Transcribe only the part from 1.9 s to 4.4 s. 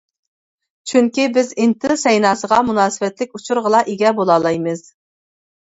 سەيناسىغا مۇناسىۋەتلىك ئۇچۇرغىلا ئىگە